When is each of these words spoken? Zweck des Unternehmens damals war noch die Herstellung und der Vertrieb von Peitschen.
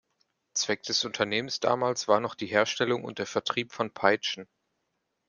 Zweck 0.55 0.81
des 0.81 1.05
Unternehmens 1.05 1.59
damals 1.59 2.07
war 2.07 2.19
noch 2.21 2.33
die 2.33 2.47
Herstellung 2.47 3.03
und 3.05 3.19
der 3.19 3.27
Vertrieb 3.27 3.71
von 3.71 3.93
Peitschen. 3.93 4.47